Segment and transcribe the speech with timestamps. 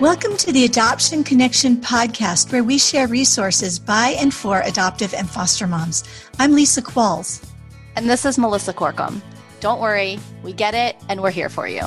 [0.00, 5.28] Welcome to the Adoption Connection podcast, where we share resources by and for adoptive and
[5.28, 6.04] foster moms.
[6.38, 7.46] I'm Lisa Qualls.
[7.96, 9.20] And this is Melissa Corkum.
[9.60, 11.82] Don't worry, we get it, and we're here for you.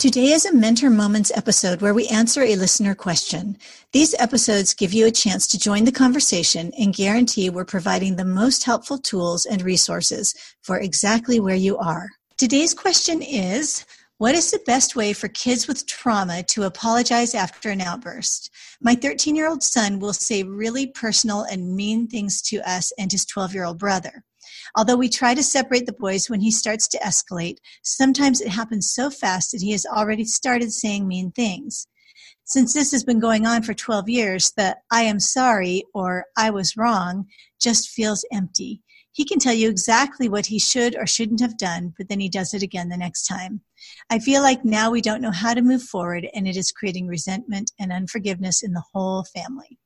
[0.00, 3.56] Today is a Mentor Moments episode where we answer a listener question.
[3.92, 8.24] These episodes give you a chance to join the conversation and guarantee we're providing the
[8.24, 12.08] most helpful tools and resources for exactly where you are.
[12.38, 13.86] Today's question is
[14.18, 18.50] what is the best way for kids with trauma to apologize after an outburst?
[18.80, 23.12] My 13 year old son will say really personal and mean things to us and
[23.12, 24.24] his 12 year old brother.
[24.74, 28.90] Although we try to separate the boys when he starts to escalate, sometimes it happens
[28.90, 31.86] so fast that he has already started saying mean things.
[32.44, 36.48] Since this has been going on for 12 years, the I am sorry or I
[36.48, 37.26] was wrong
[37.60, 38.80] just feels empty.
[39.12, 42.30] He can tell you exactly what he should or shouldn't have done, but then he
[42.30, 43.60] does it again the next time.
[44.10, 47.06] I feel like now we don't know how to move forward, and it is creating
[47.06, 49.78] resentment and unforgiveness in the whole family.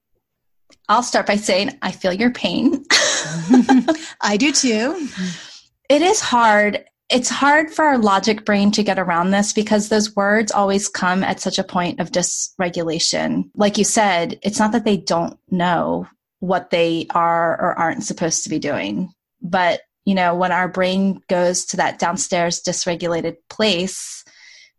[0.89, 2.85] I'll start by saying I feel your pain.
[4.21, 5.09] I do too.
[5.89, 6.85] It is hard.
[7.09, 11.25] It's hard for our logic brain to get around this because those words always come
[11.25, 13.51] at such a point of dysregulation.
[13.57, 16.07] Like you said, it's not that they don't know
[16.39, 19.13] what they are or aren't supposed to be doing.
[19.43, 19.81] But,
[20.11, 24.25] you know, when our brain goes to that downstairs dysregulated place,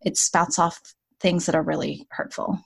[0.02, 2.60] it spouts off things that are really hurtful.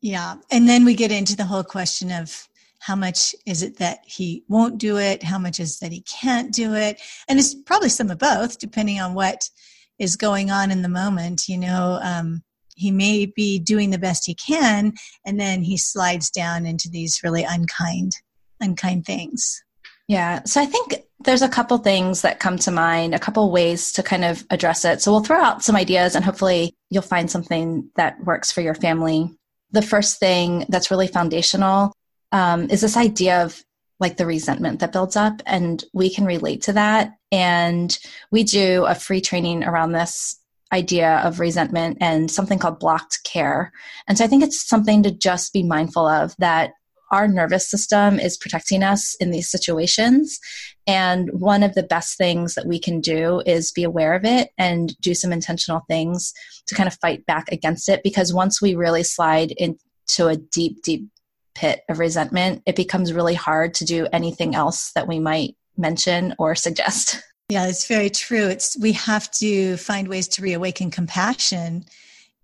[0.00, 0.36] Yeah.
[0.52, 2.46] And then we get into the whole question of
[2.78, 5.24] how much is it that he won't do it?
[5.24, 7.00] How much is that he can't do it?
[7.26, 9.50] And it's probably some of both, depending on what
[9.98, 11.48] is going on in the moment.
[11.48, 12.44] You know, um,
[12.76, 14.92] he may be doing the best he can,
[15.26, 18.12] and then he slides down into these really unkind,
[18.60, 19.60] unkind things.
[20.06, 20.42] Yeah.
[20.44, 24.02] So I think there's a couple things that come to mind, a couple ways to
[24.02, 25.02] kind of address it.
[25.02, 28.74] So we'll throw out some ideas and hopefully you'll find something that works for your
[28.74, 29.30] family.
[29.70, 31.92] The first thing that's really foundational
[32.32, 33.62] um, is this idea of
[34.00, 37.12] like the resentment that builds up, and we can relate to that.
[37.30, 37.96] And
[38.32, 40.38] we do a free training around this
[40.72, 43.72] idea of resentment and something called blocked care.
[44.08, 46.72] And so I think it's something to just be mindful of that
[47.12, 50.40] our nervous system is protecting us in these situations.
[50.86, 54.50] And one of the best things that we can do is be aware of it
[54.58, 56.32] and do some intentional things
[56.66, 58.02] to kind of fight back against it.
[58.02, 61.06] Because once we really slide into a deep, deep
[61.54, 66.34] pit of resentment, it becomes really hard to do anything else that we might mention
[66.38, 67.22] or suggest.
[67.48, 68.48] Yeah, it's very true.
[68.48, 71.84] It's we have to find ways to reawaken compassion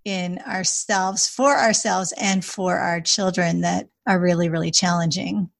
[0.04, 5.50] in ourselves for ourselves and for our children that are really really challenging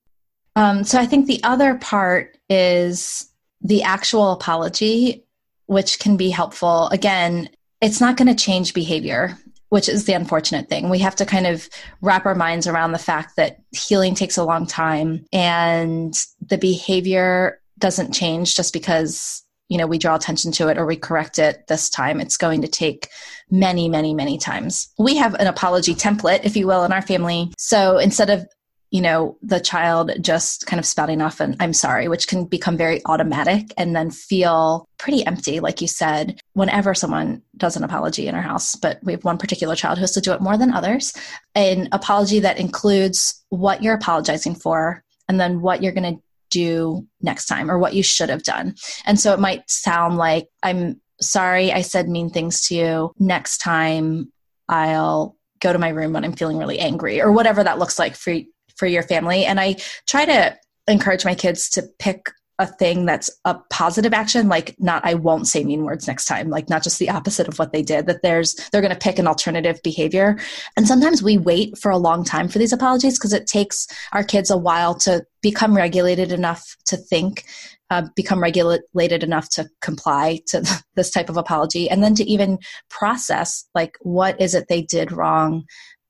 [0.58, 3.28] um, so i think the other part is
[3.60, 5.24] the actual apology
[5.66, 6.88] which can be helpful.
[6.88, 7.48] Again
[7.80, 9.38] it's not going to change behavior
[9.70, 10.88] which is the unfortunate thing.
[10.88, 11.68] We have to kind of
[12.00, 17.60] wrap our minds around the fact that healing takes a long time and the behavior
[17.78, 21.66] doesn't change just because you know we draw attention to it or we correct it
[21.68, 22.20] this time.
[22.20, 23.10] It's going to take
[23.50, 24.88] many many many times.
[24.98, 27.52] We have an apology template if you will in our family.
[27.58, 28.48] So instead of
[28.90, 32.76] you know the child just kind of spouting off an i'm sorry which can become
[32.76, 38.26] very automatic and then feel pretty empty like you said whenever someone does an apology
[38.26, 40.56] in our house but we have one particular child who has to do it more
[40.56, 41.12] than others
[41.54, 47.06] an apology that includes what you're apologizing for and then what you're going to do
[47.20, 48.74] next time or what you should have done.
[49.04, 53.12] And so it might sound like, I'm sorry I said mean things to you.
[53.18, 54.32] Next time
[54.68, 58.14] I'll go to my room when I'm feeling really angry or whatever that looks like
[58.14, 58.34] for
[58.78, 59.44] for your family.
[59.44, 60.56] And I try to
[60.86, 62.30] encourage my kids to pick
[62.60, 66.50] a thing that's a positive action like not i won't say mean words next time
[66.50, 69.18] like not just the opposite of what they did that there's they're going to pick
[69.18, 70.36] an alternative behavior
[70.76, 74.24] and sometimes we wait for a long time for these apologies because it takes our
[74.24, 77.44] kids a while to become regulated enough to think
[77.90, 80.62] uh, become regulated enough to comply to
[80.94, 82.58] this type of apology and then to even
[82.90, 85.64] process like what is it they did wrong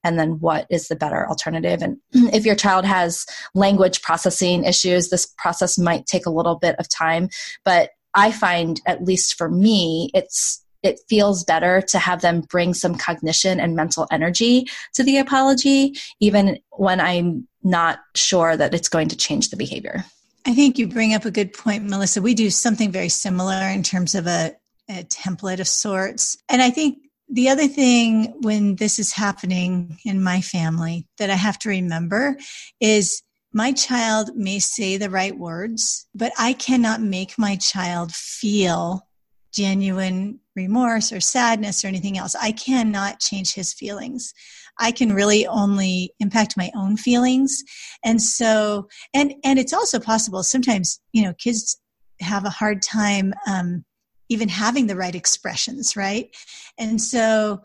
[0.05, 1.83] and then what is the better alternative?
[1.83, 1.99] And
[2.33, 6.89] if your child has language processing issues this process might take a little bit of
[6.89, 7.29] time.
[7.65, 12.73] But i find at least for me it's it feels better to have them bring
[12.73, 18.89] some cognition and mental energy to the apology even when i'm not sure that it's
[18.89, 20.05] going to change the behavior.
[20.47, 22.23] I think you bring up a good point melissa.
[22.23, 24.57] We do something very similar in terms of a,
[24.89, 26.39] a template of sorts.
[26.49, 26.99] And i think
[27.31, 32.37] the other thing when this is happening in my family that I have to remember
[32.81, 33.23] is
[33.53, 39.07] my child may say the right words, but I cannot make my child feel
[39.53, 42.35] genuine remorse or sadness or anything else.
[42.35, 44.33] I cannot change his feelings.
[44.79, 47.63] I can really only impact my own feelings.
[48.05, 51.81] And so, and, and it's also possible sometimes, you know, kids
[52.21, 53.85] have a hard time, um,
[54.29, 56.35] even having the right expressions, right?
[56.79, 57.63] And so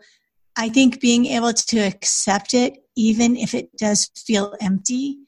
[0.56, 5.18] I think being able to accept it, even if it does feel empty,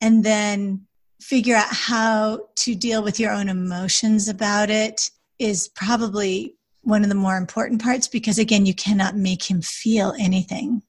[0.00, 0.86] and then
[1.20, 7.08] figure out how to deal with your own emotions about it is probably one of
[7.08, 10.82] the more important parts because again you cannot make him feel anything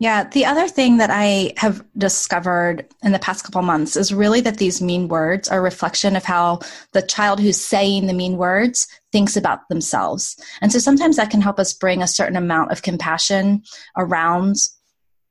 [0.00, 4.40] yeah, the other thing that I have discovered in the past couple months is really
[4.42, 6.60] that these mean words are a reflection of how
[6.92, 10.36] the child who's saying the mean words thinks about themselves.
[10.60, 13.64] And so sometimes that can help us bring a certain amount of compassion
[13.96, 14.54] around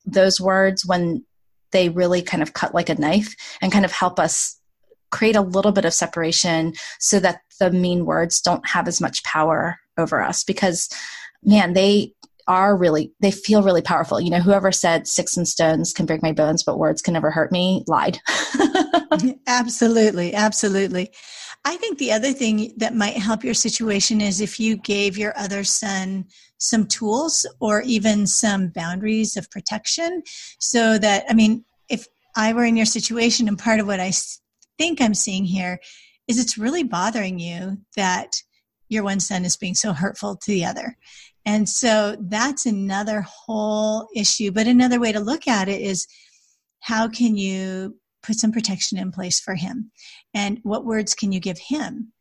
[0.06, 1.24] those words when
[1.72, 4.60] they really kind of cut like a knife and kind of help us
[5.12, 9.24] create a little bit of separation so that the mean words don't have as much
[9.24, 10.90] power over us because
[11.44, 12.12] man they
[12.48, 14.22] are really they feel really powerful.
[14.22, 17.32] You know whoever said sticks and stones can break my bones but words can never
[17.32, 18.20] hurt me lied.
[19.48, 21.12] Absolutely absolutely.
[21.66, 25.38] I think the other thing that might help your situation is if you gave your
[25.38, 26.26] other son
[26.60, 30.24] some tools or even some boundaries of protection
[30.60, 34.12] so that i mean if i were in your situation and part of what i
[34.78, 35.80] think i'm seeing here
[36.28, 38.42] is it's really bothering you that
[38.90, 40.98] your one son is being so hurtful to the other
[41.48, 44.52] and so that's another whole issue.
[44.52, 46.06] But another way to look at it is
[46.82, 49.90] how can you put some protection in place for him?
[50.34, 52.12] And what words can you give him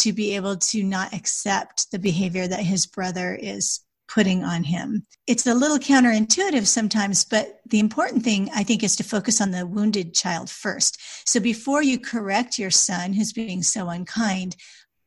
[0.00, 5.06] to be able to not accept the behavior that his brother is putting on him?
[5.26, 9.50] It's a little counterintuitive sometimes, but the important thing I think is to focus on
[9.50, 11.00] the wounded child first.
[11.26, 14.56] So before you correct your son who's being so unkind,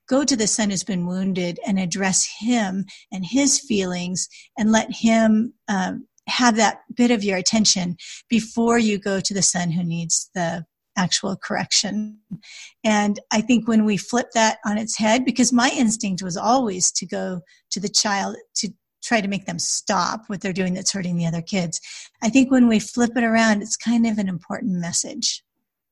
[0.07, 4.27] go to the son who's been wounded and address him and his feelings
[4.57, 7.97] and let him um, have that bit of your attention
[8.29, 10.65] before you go to the son who needs the
[10.97, 12.19] actual correction.
[12.83, 16.91] And I think when we flip that on its head, because my instinct was always
[16.93, 18.69] to go to the child to
[19.03, 21.79] try to make them stop what they're doing that's hurting the other kids.
[22.23, 25.43] I think when we flip it around, it's kind of an important message.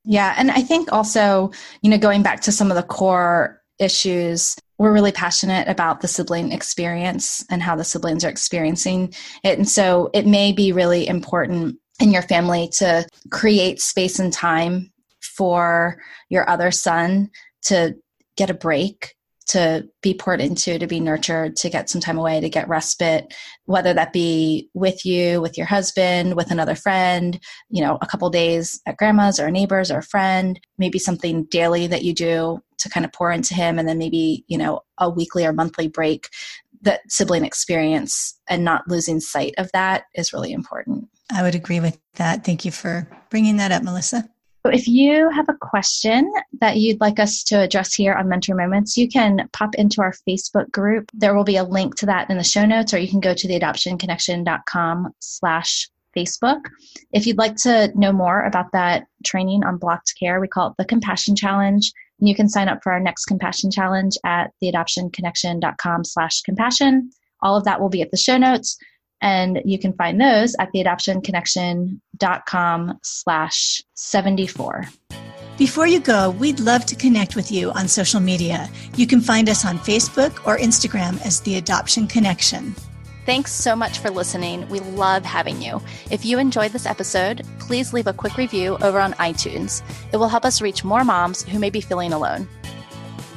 [0.03, 0.33] Yeah.
[0.37, 1.51] And I think also,
[1.81, 4.55] you know, going back to some of the core issues.
[4.77, 9.13] We're really passionate about the sibling experience and how the siblings are experiencing
[9.43, 9.57] it.
[9.57, 14.91] And so it may be really important in your family to create space and time
[15.21, 17.29] for your other son
[17.63, 17.95] to
[18.35, 19.15] get a break
[19.47, 23.33] to be poured into, to be nurtured, to get some time away, to get respite,
[23.65, 27.39] whether that be with you, with your husband, with another friend,
[27.69, 31.43] you know, a couple days at grandma's or a neighbors or a friend, maybe something
[31.45, 34.81] daily that you do to kind of pour into him, and then maybe, you know,
[34.97, 36.29] a weekly or monthly break.
[36.81, 41.07] That sibling experience and not losing sight of that is really important.
[41.31, 42.43] I would agree with that.
[42.43, 44.29] Thank you for bringing that up, Melissa.
[44.65, 48.55] So if you have a question that you'd like us to address here on Mentor
[48.55, 51.11] Moments, you can pop into our Facebook group.
[51.13, 53.35] There will be a link to that in the show notes, or you can go
[53.35, 56.61] to theadoptionconnection.com slash Facebook.
[57.13, 60.73] If you'd like to know more about that training on blocked care, we call it
[60.79, 61.91] the Compassion Challenge.
[62.19, 67.11] And you can sign up for our next Compassion Challenge at theadoptionconnection.com slash compassion.
[67.43, 68.79] All of that will be at the show notes.
[69.21, 74.89] And you can find those at theadoptionconnection.com slash 74.
[75.57, 78.69] Before you go, we'd love to connect with you on social media.
[78.97, 82.75] You can find us on Facebook or Instagram as The Adoption Connection.
[83.25, 84.67] Thanks so much for listening.
[84.67, 85.81] We love having you.
[86.11, 89.81] If you enjoyed this episode, please leave a quick review over on iTunes.
[90.11, 92.47] It will help us reach more moms who may be feeling alone.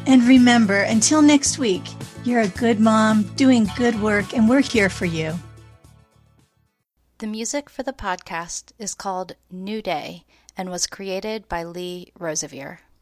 [0.06, 1.84] And remember, until next week,
[2.24, 5.38] you're a good mom doing good work, and we're here for you.
[7.18, 10.24] The music for the podcast is called New Day
[10.56, 12.82] and was created by Lee Rosevere.